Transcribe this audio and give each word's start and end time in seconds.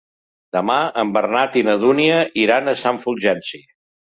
Demà 0.55 0.77
en 1.01 1.11
Bernat 1.17 1.59
i 1.63 1.63
na 1.69 1.77
Dúnia 1.83 2.17
iran 2.45 2.73
a 2.73 2.77
Sant 2.83 2.99
Fulgenci. 3.05 3.63